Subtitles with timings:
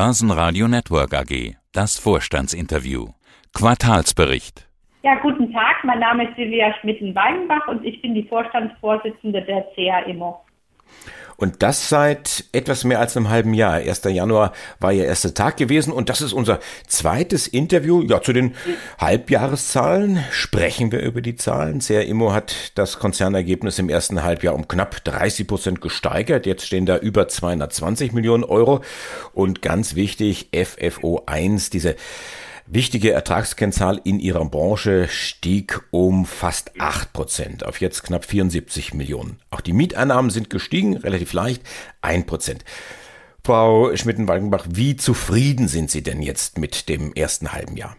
[0.00, 1.56] Börsenradio Network AG.
[1.72, 3.08] Das Vorstandsinterview.
[3.52, 4.68] Quartalsbericht.
[5.02, 5.82] Ja, guten Tag.
[5.82, 10.44] Mein Name ist Silvia Schmitten-Weigenbach und ich bin die Vorstandsvorsitzende der CA Immo.
[11.40, 13.74] Und das seit etwas mehr als einem halben Jahr.
[13.74, 14.02] 1.
[14.06, 16.58] Januar war Ihr erster Tag gewesen und das ist unser
[16.88, 18.02] zweites Interview.
[18.02, 18.56] Ja, zu den
[18.98, 21.78] Halbjahreszahlen sprechen wir über die Zahlen.
[21.78, 26.44] CR Immo hat das Konzernergebnis im ersten Halbjahr um knapp 30 Prozent gesteigert.
[26.44, 28.80] Jetzt stehen da über 220 Millionen Euro.
[29.32, 31.94] Und ganz wichtig, FFO 1, diese
[32.70, 39.38] Wichtige Ertragskennzahl in ihrer Branche stieg um fast 8 Prozent auf jetzt knapp 74 Millionen.
[39.50, 41.62] Auch die Mieteinnahmen sind gestiegen, relativ leicht,
[42.02, 42.66] 1 Prozent.
[43.42, 47.96] Frau Schmitten-Walkenbach, wie zufrieden sind Sie denn jetzt mit dem ersten halben Jahr?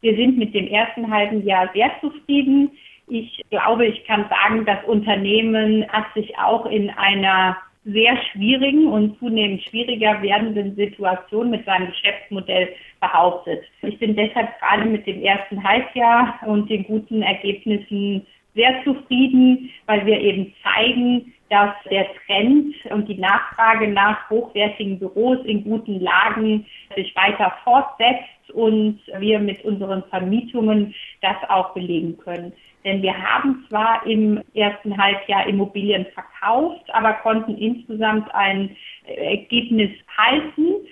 [0.00, 2.70] Wir sind mit dem ersten halben Jahr sehr zufrieden.
[3.08, 9.18] Ich glaube, ich kann sagen, das Unternehmen hat sich auch in einer sehr schwierigen und
[9.18, 12.68] zunehmend schwieriger werdenden Situation mit seinem Geschäftsmodell
[13.00, 13.64] behauptet.
[13.82, 20.04] Ich bin deshalb gerade mit dem ersten Halbjahr und den guten Ergebnissen sehr zufrieden, weil
[20.04, 26.64] wir eben zeigen, dass der Trend und die Nachfrage nach hochwertigen Büros in guten Lagen
[26.96, 32.52] sich weiter fortsetzt und wir mit unseren Vermietungen das auch belegen können.
[32.84, 40.86] Denn wir haben zwar im ersten Halbjahr Immobilien verkauft, aber konnten insgesamt ein Ergebnis halten,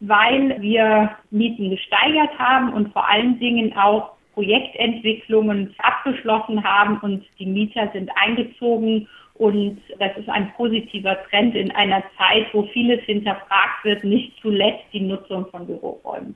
[0.00, 7.46] weil wir Mieten gesteigert haben und vor allen Dingen auch Projektentwicklungen abgeschlossen haben und die
[7.46, 9.08] Mieter sind eingezogen.
[9.38, 14.84] Und das ist ein positiver Trend in einer Zeit, wo vieles hinterfragt wird, nicht zuletzt
[14.92, 16.34] die Nutzung von Büroräumen.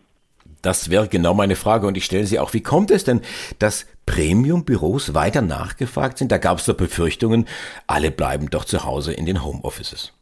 [0.63, 2.55] Das wäre genau meine Frage und ich stelle sie auch.
[2.55, 3.21] Wie kommt es denn,
[3.59, 6.31] dass Premium-Büros weiter nachgefragt sind?
[6.31, 7.47] Da gab es doch Befürchtungen,
[7.89, 10.17] alle bleiben doch zu Hause in den Homeoffices.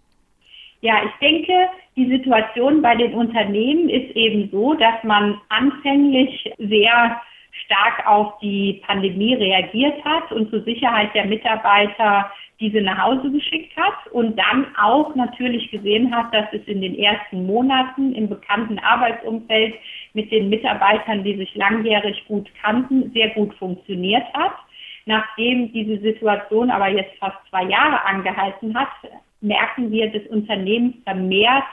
[0.80, 1.52] Ja, ich denke,
[1.96, 7.20] die Situation bei den Unternehmen ist eben so, dass man anfänglich sehr
[7.64, 12.30] stark auf die Pandemie reagiert hat und zur Sicherheit der Mitarbeiter
[12.60, 16.94] diese nach Hause geschickt hat und dann auch natürlich gesehen hat, dass es in den
[16.98, 19.75] ersten Monaten im bekannten Arbeitsumfeld
[20.12, 24.53] mit den Mitarbeitern, die sich langjährig gut kannten, sehr gut funktioniert hat.
[25.06, 28.91] Nachdem diese Situation aber jetzt fast zwei Jahre angehalten hat,
[29.41, 31.65] merken wir, dass Unternehmen vermehrt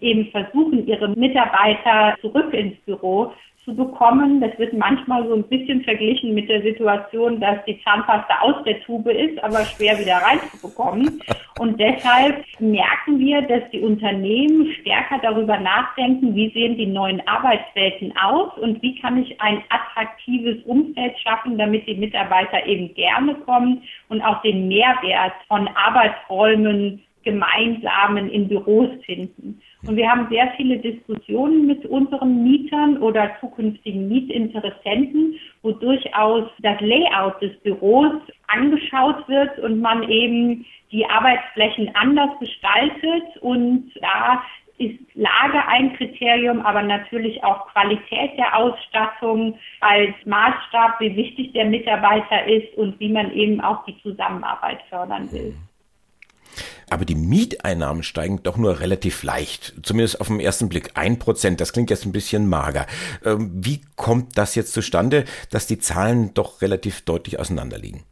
[0.00, 3.32] eben versuchen, ihre Mitarbeiter zurück ins Büro
[3.64, 4.40] zu bekommen.
[4.40, 8.80] Das wird manchmal so ein bisschen verglichen mit der Situation, dass die Zahnpasta aus der
[8.82, 11.22] Tube ist, aber schwer wieder reinzubekommen.
[11.58, 18.12] Und deshalb merken wir, dass die Unternehmen stärker darüber nachdenken, wie sehen die neuen Arbeitswelten
[18.16, 23.82] aus und wie kann ich ein attraktives Umfeld schaffen, damit die Mitarbeiter eben gerne kommen
[24.08, 29.60] und auch den Mehrwert von Arbeitsräumen gemeinsamen in Büros finden.
[29.86, 36.80] Und wir haben sehr viele Diskussionen mit unseren Mietern oder zukünftigen Mietinteressenten, wo durchaus das
[36.80, 38.12] Layout des Büros
[38.46, 44.42] angeschaut wird und man eben die Arbeitsflächen anders gestaltet und da
[44.78, 51.66] ist Lage ein Kriterium, aber natürlich auch Qualität der Ausstattung als Maßstab, wie wichtig der
[51.66, 55.54] Mitarbeiter ist und wie man eben auch die Zusammenarbeit fördern will.
[56.94, 60.92] Aber die Mieteinnahmen steigen doch nur relativ leicht, zumindest auf den ersten Blick.
[60.94, 62.86] Ein Prozent, das klingt jetzt ein bisschen mager.
[63.26, 68.04] Ähm, wie kommt das jetzt zustande, dass die Zahlen doch relativ deutlich auseinanderliegen?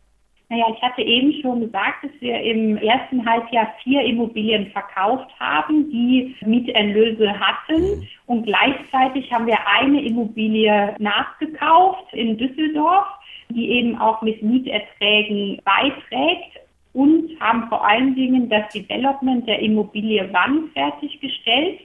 [0.48, 5.88] Naja, ich hatte eben schon gesagt, dass wir im ersten Halbjahr vier Immobilien verkauft haben,
[5.88, 8.09] die Mieterlöse hatten.
[8.26, 13.06] Und gleichzeitig haben wir eine Immobilie nachgekauft in Düsseldorf,
[13.48, 16.61] die eben auch mit Mieterträgen beiträgt
[16.92, 21.80] und haben vor allen Dingen das Development der Immobilie Wann fertiggestellt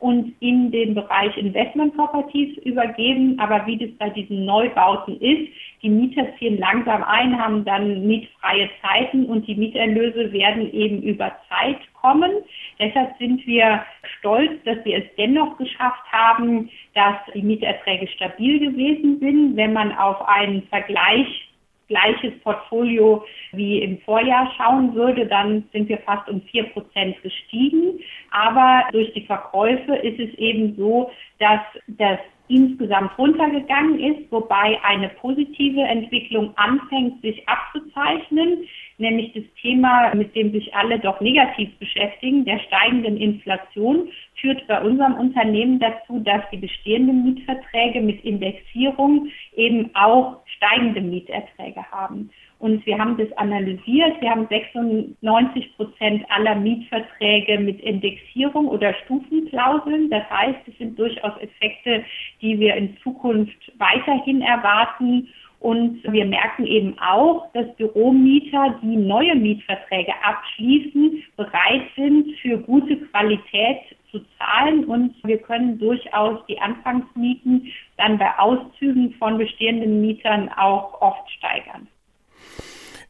[0.00, 3.38] und in den Bereich Investment Properties übergeben.
[3.38, 5.52] Aber wie das bei diesen Neubauten ist,
[5.82, 11.32] die Mieter ziehen langsam ein, haben dann mietfreie Zeiten und die Mieterlöse werden eben über
[11.48, 12.30] Zeit kommen.
[12.78, 13.84] Deshalb sind wir
[14.18, 19.56] stolz, dass wir es dennoch geschafft haben, dass die Mieterträge stabil gewesen sind.
[19.56, 21.47] Wenn man auf einen Vergleich
[21.88, 27.98] gleiches Portfolio wie im Vorjahr schauen würde, dann sind wir fast um vier Prozent gestiegen.
[28.30, 32.18] Aber durch die Verkäufe ist es eben so, dass das
[32.48, 38.64] insgesamt runtergegangen ist, wobei eine positive Entwicklung anfängt, sich abzuzeichnen,
[38.96, 44.08] nämlich das Thema, mit dem sich alle doch negativ beschäftigen, der steigenden Inflation,
[44.40, 51.82] führt bei unserem Unternehmen dazu, dass die bestehenden Mietverträge mit Indexierung eben auch steigende Mieterträge
[51.90, 52.30] haben.
[52.58, 54.20] Und wir haben das analysiert.
[54.20, 60.10] Wir haben 96 Prozent aller Mietverträge mit Indexierung oder Stufenklauseln.
[60.10, 62.04] Das heißt, es sind durchaus Effekte,
[62.42, 65.28] die wir in Zukunft weiterhin erwarten.
[65.60, 72.96] Und wir merken eben auch, dass Büromieter, die neue Mietverträge abschließen, bereit sind, für gute
[72.96, 73.78] Qualität
[74.10, 74.84] zu zahlen.
[74.84, 81.88] Und wir können durchaus die Anfangsmieten dann bei Auszügen von bestehenden Mietern auch oft steigern.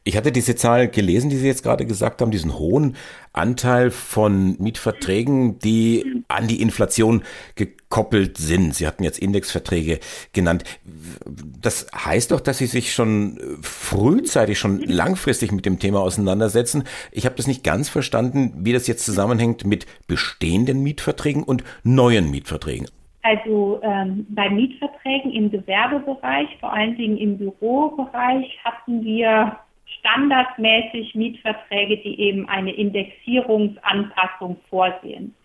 [0.03, 2.95] Ich hatte diese Zahl gelesen, die Sie jetzt gerade gesagt haben, diesen hohen
[3.33, 7.23] Anteil von Mietverträgen, die an die Inflation
[7.55, 8.73] gekoppelt sind.
[8.73, 9.99] Sie hatten jetzt Indexverträge
[10.33, 10.63] genannt.
[11.61, 16.85] Das heißt doch, dass Sie sich schon frühzeitig, schon langfristig mit dem Thema auseinandersetzen.
[17.11, 22.31] Ich habe das nicht ganz verstanden, wie das jetzt zusammenhängt mit bestehenden Mietverträgen und neuen
[22.31, 22.87] Mietverträgen.
[23.21, 29.57] Also ähm, bei Mietverträgen im Gewerbebereich, vor allen Dingen im Bürobereich, hatten wir
[29.99, 35.35] standardmäßig Mietverträge, die eben eine Indexierungsanpassung vorsehen.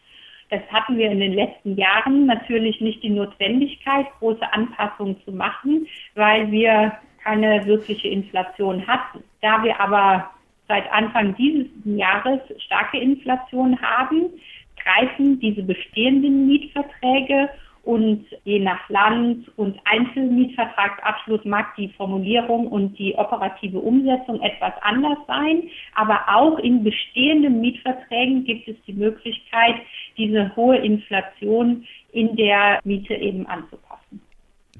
[0.50, 5.86] Das hatten wir in den letzten Jahren natürlich nicht die Notwendigkeit, große Anpassungen zu machen,
[6.14, 6.92] weil wir
[7.22, 9.24] keine wirkliche Inflation hatten.
[9.40, 10.30] Da wir aber
[10.68, 14.30] seit Anfang dieses Jahres starke Inflation haben,
[14.76, 17.48] greifen diese bestehenden Mietverträge
[17.84, 25.18] und je nach Land und Einzelmietvertragsabschluss mag die Formulierung und die operative Umsetzung etwas anders
[25.26, 25.64] sein.
[25.94, 29.76] Aber auch in bestehenden Mietverträgen gibt es die Möglichkeit,
[30.16, 34.20] diese hohe Inflation in der Miete eben anzupassen.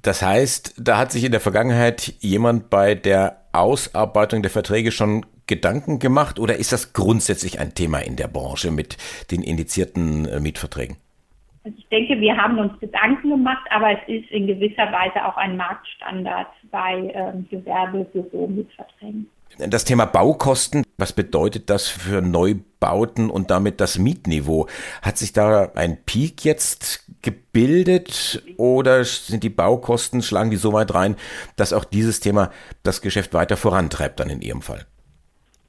[0.01, 5.25] Das heißt, da hat sich in der Vergangenheit jemand bei der Ausarbeitung der Verträge schon
[5.47, 8.97] Gedanken gemacht oder ist das grundsätzlich ein Thema in der Branche mit
[9.31, 10.97] den indizierten äh, Mietverträgen?
[11.65, 15.37] Also ich denke, wir haben uns Gedanken gemacht, aber es ist in gewisser Weise auch
[15.39, 19.31] ein Marktstandard bei ähm, Gewerbebüro-Mietverträgen.
[19.59, 24.67] Das Thema Baukosten, was bedeutet das für Neubauten und damit das Mietniveau?
[25.01, 30.93] Hat sich da ein Peak jetzt gebildet oder sind die Baukosten, schlagen die so weit
[30.93, 31.17] rein,
[31.57, 32.51] dass auch dieses Thema
[32.83, 34.87] das Geschäft weiter vorantreibt dann in Ihrem Fall?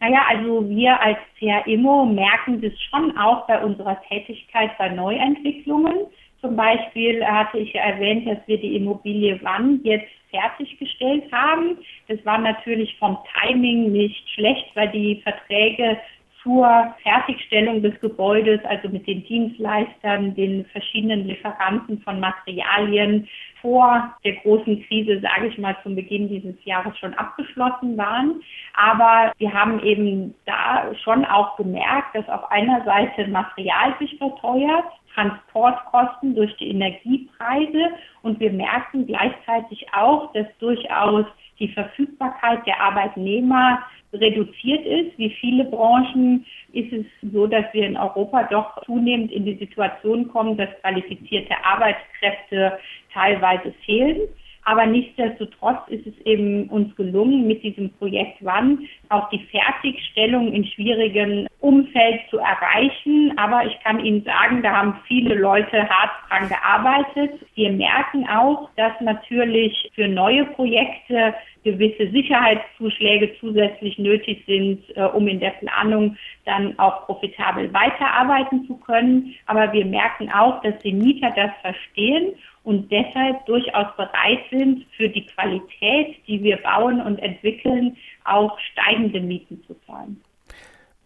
[0.05, 6.05] Naja, also wir als CRIMO merken das schon auch bei unserer Tätigkeit bei Neuentwicklungen.
[6.41, 11.79] Zum Beispiel hatte ich erwähnt, dass wir die Immobilie Wann jetzt fertiggestellt haben.
[12.07, 15.97] Das war natürlich vom Timing nicht schlecht, weil die Verträge
[16.45, 23.27] zur Fertigstellung des Gebäudes, also mit den Dienstleistern, den verschiedenen Lieferanten von Materialien
[23.63, 28.43] vor der großen Krise, sage ich mal, zum Beginn dieses Jahres schon abgeschlossen waren.
[28.75, 34.85] Aber wir haben eben da schon auch gemerkt, dass auf einer Seite Material sich verteuert,
[35.15, 37.89] Transportkosten durch die Energiepreise
[38.21, 41.25] und wir merken gleichzeitig auch, dass durchaus
[41.59, 43.79] die Verfügbarkeit der Arbeitnehmer
[44.13, 45.17] reduziert ist.
[45.17, 50.27] Wie viele Branchen ist es so, dass wir in Europa doch zunehmend in die Situation
[50.29, 52.79] kommen, dass qualifizierte Arbeitskräfte
[53.13, 54.21] teilweise fehlen.
[54.65, 60.65] Aber nichtsdestotrotz ist es eben uns gelungen, mit diesem Projekt Wann auch die Fertigstellung in
[60.65, 63.37] schwierigen Umfeld zu erreichen.
[63.37, 67.39] Aber ich kann Ihnen sagen, da haben viele Leute hart dran gearbeitet.
[67.53, 75.27] Wir merken auch, dass natürlich für neue Projekte gewisse Sicherheitszuschläge zusätzlich nötig sind, äh, um
[75.27, 79.35] in der Planung dann auch profitabel weiterarbeiten zu können.
[79.45, 82.33] Aber wir merken auch, dass die Mieter das verstehen
[82.65, 87.95] und deshalb durchaus bereit sind, für die Qualität, die wir bauen und entwickeln,
[88.25, 90.21] auch steigende Mieten zu zahlen.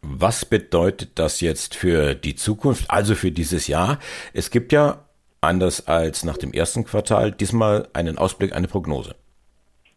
[0.01, 3.99] Was bedeutet das jetzt für die Zukunft, also für dieses Jahr?
[4.33, 5.05] Es gibt ja,
[5.41, 9.15] anders als nach dem ersten Quartal, diesmal einen Ausblick, eine Prognose.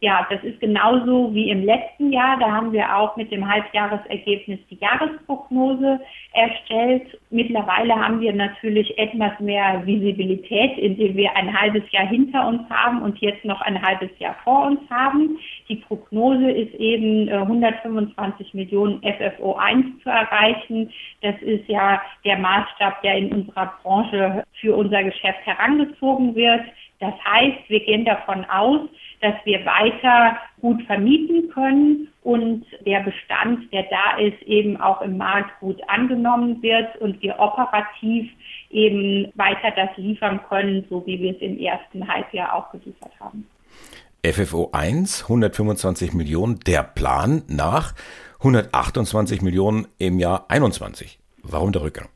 [0.03, 2.37] Ja, das ist genauso wie im letzten Jahr.
[2.37, 5.97] Da haben wir auch mit dem Halbjahresergebnis die Jahresprognose
[6.33, 7.17] erstellt.
[7.29, 13.01] Mittlerweile haben wir natürlich etwas mehr Visibilität, indem wir ein halbes Jahr hinter uns haben
[13.01, 15.37] und jetzt noch ein halbes Jahr vor uns haben.
[15.69, 20.91] Die Prognose ist eben 125 äh, Millionen FFO 1 zu erreichen.
[21.21, 26.65] Das ist ja der Maßstab, der in unserer Branche für unser Geschäft herangezogen wird.
[26.99, 28.81] Das heißt, wir gehen davon aus,
[29.23, 35.17] dass wir weiter gut vermieten können und der Bestand, der da ist, eben auch im
[35.17, 38.29] Markt gut angenommen wird und wir operativ
[38.69, 43.47] eben weiter das liefern können, so wie wir es im ersten Halbjahr auch geliefert haben.
[44.25, 47.93] FFO 1, 125 Millionen, der Plan nach
[48.39, 51.17] 128 Millionen im Jahr 21.
[51.43, 52.09] Warum der Rückgang?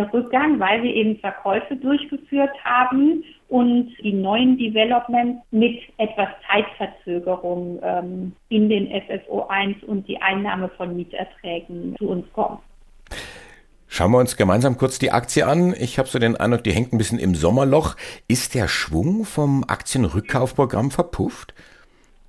[0.00, 7.80] Der Rückgang, weil wir eben Verkäufe durchgeführt haben und die neuen Developments mit etwas Zeitverzögerung
[7.82, 12.58] ähm, in den FFO 1 und die Einnahme von Mieterträgen zu uns kommen.
[13.88, 15.74] Schauen wir uns gemeinsam kurz die Aktie an.
[15.76, 17.96] Ich habe so den Eindruck, die hängt ein bisschen im Sommerloch.
[18.28, 21.54] Ist der Schwung vom Aktienrückkaufprogramm verpufft?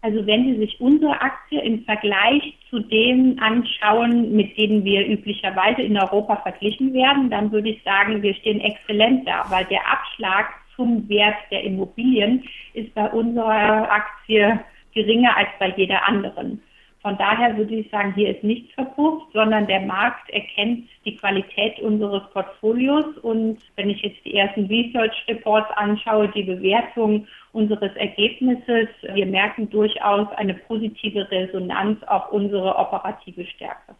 [0.03, 5.83] Also wenn Sie sich unsere Aktie im Vergleich zu denen anschauen, mit denen wir üblicherweise
[5.83, 10.47] in Europa verglichen werden, dann würde ich sagen, wir stehen exzellent da, weil der Abschlag
[10.75, 12.43] zum Wert der Immobilien
[12.73, 14.59] ist bei unserer Aktie
[14.93, 16.61] geringer als bei jeder anderen.
[17.01, 21.79] Von daher würde ich sagen, hier ist nichts verpufft, sondern der Markt erkennt die Qualität
[21.79, 23.17] unseres Portfolios.
[23.23, 29.69] Und wenn ich jetzt die ersten Research Reports anschaue, die Bewertung unseres Ergebnisses, wir merken
[29.69, 33.95] durchaus eine positive Resonanz auf unsere operative Stärke.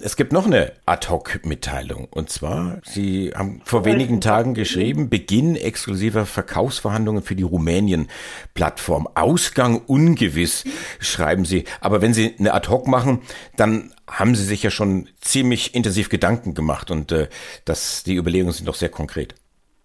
[0.00, 2.08] Es gibt noch eine Ad-Hoc-Mitteilung.
[2.10, 9.08] Und zwar, Sie haben vor wenigen Tagen geschrieben, Beginn exklusiver Verkaufsverhandlungen für die Rumänien-Plattform.
[9.14, 10.64] Ausgang ungewiss,
[10.98, 11.64] schreiben Sie.
[11.80, 13.20] Aber wenn Sie eine Ad-Hoc machen,
[13.56, 16.90] dann haben Sie sich ja schon ziemlich intensiv Gedanken gemacht.
[16.90, 17.28] Und äh,
[17.64, 19.34] das, die Überlegungen sind doch sehr konkret.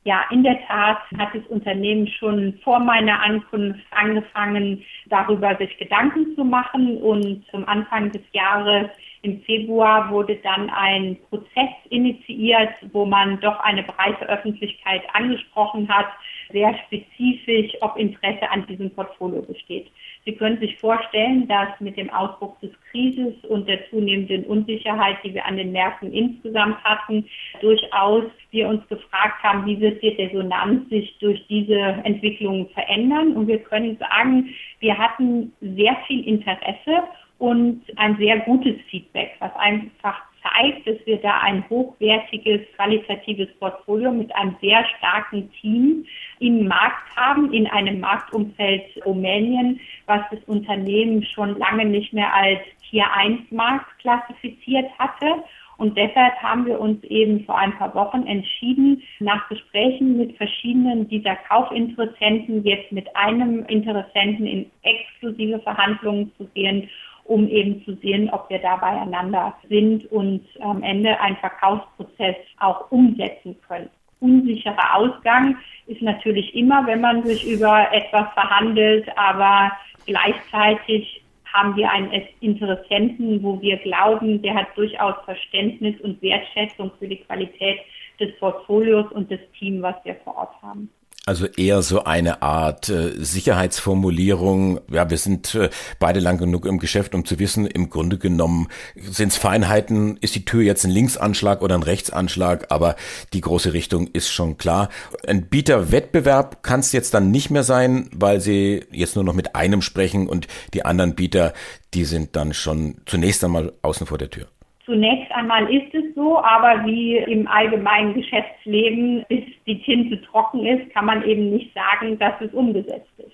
[0.05, 6.35] Ja, in der Tat hat das Unternehmen schon vor meiner Ankunft angefangen, darüber sich Gedanken
[6.35, 6.97] zu machen.
[6.97, 8.89] Und zum Anfang des Jahres
[9.21, 16.07] im Februar wurde dann ein Prozess initiiert, wo man doch eine breite Öffentlichkeit angesprochen hat,
[16.53, 19.87] sehr spezifisch, ob Interesse an diesem Portfolio besteht.
[20.23, 25.33] Sie können sich vorstellen, dass mit dem Ausbruch des Krises und der zunehmenden Unsicherheit, die
[25.33, 27.25] wir an den Märkten insgesamt hatten,
[27.59, 33.35] durchaus wir uns gefragt haben, wie wird die Resonanz sich durch diese Entwicklungen verändern.
[33.35, 37.03] Und wir können sagen, wir hatten sehr viel Interesse
[37.39, 44.11] und ein sehr gutes Feedback, was einfach zeigt, dass wir da ein hochwertiges, qualitatives Portfolio
[44.11, 46.05] mit einem sehr starken Team
[46.39, 52.59] im Markt haben, in einem Marktumfeld Rumänien, was das Unternehmen schon lange nicht mehr als
[52.89, 55.43] Tier 1 Markt klassifiziert hatte.
[55.77, 61.07] Und deshalb haben wir uns eben vor ein paar Wochen entschieden, nach Gesprächen mit verschiedenen
[61.07, 66.89] dieser Kaufinteressenten jetzt mit einem Interessenten in exklusive Verhandlungen zu gehen
[67.33, 72.91] um eben zu sehen, ob wir da beieinander sind und am Ende einen Verkaufsprozess auch
[72.91, 73.89] umsetzen können.
[74.19, 79.71] Unsicherer Ausgang ist natürlich immer, wenn man sich über etwas verhandelt, aber
[80.05, 87.07] gleichzeitig haben wir einen Interessenten, wo wir glauben, der hat durchaus Verständnis und Wertschätzung für
[87.07, 87.79] die Qualität
[88.19, 90.89] des Portfolios und des Teams, was wir vor Ort haben.
[91.25, 94.81] Also eher so eine Art äh, Sicherheitsformulierung.
[94.91, 98.67] Ja, wir sind äh, beide lang genug im Geschäft, um zu wissen, im Grunde genommen
[98.95, 102.97] sind es Feinheiten, ist die Tür jetzt ein Linksanschlag oder ein Rechtsanschlag, aber
[103.31, 104.89] die große Richtung ist schon klar.
[105.25, 109.55] Ein Bieterwettbewerb kann es jetzt dann nicht mehr sein, weil sie jetzt nur noch mit
[109.55, 111.53] einem sprechen und die anderen Bieter,
[111.93, 114.47] die sind dann schon zunächst einmal außen vor der Tür.
[114.85, 120.93] Zunächst einmal ist es so, aber wie im allgemeinen Geschäftsleben, bis die Tinte trocken ist,
[120.93, 123.31] kann man eben nicht sagen, dass es umgesetzt ist.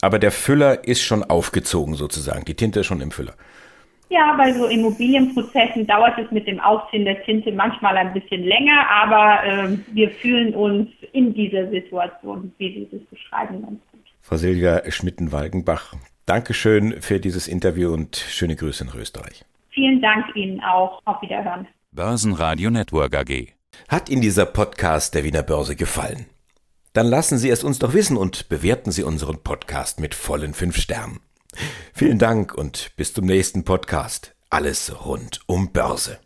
[0.00, 2.44] Aber der Füller ist schon aufgezogen sozusagen.
[2.44, 3.34] Die Tinte ist schon im Füller.
[4.10, 8.88] Ja, bei so Immobilienprozessen dauert es mit dem Aufziehen der Tinte manchmal ein bisschen länger,
[8.88, 14.00] aber äh, wir fühlen uns in dieser Situation, wie Sie das beschreiben, ganz gut.
[14.22, 19.44] Frau Silvia Schmitten-Walgenbach, Dankeschön für dieses Interview und schöne Grüße in Österreich.
[19.78, 21.00] Vielen Dank Ihnen auch.
[21.04, 21.68] Auf Wiederhören.
[21.92, 23.52] Börsenradio Network AG.
[23.86, 26.26] Hat Ihnen dieser Podcast der Wiener Börse gefallen?
[26.94, 30.78] Dann lassen Sie es uns doch wissen und bewerten Sie unseren Podcast mit vollen fünf
[30.78, 31.20] Sternen.
[31.94, 34.34] Vielen Dank und bis zum nächsten Podcast.
[34.50, 36.18] Alles rund um Börse.